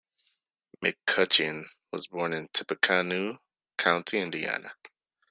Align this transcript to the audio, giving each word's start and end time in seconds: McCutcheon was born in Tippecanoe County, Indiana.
McCutcheon 0.83 1.65
was 1.93 2.07
born 2.07 2.33
in 2.33 2.47
Tippecanoe 2.47 3.37
County, 3.77 4.17
Indiana. 4.17 4.73